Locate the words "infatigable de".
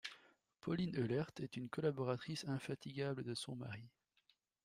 2.47-3.35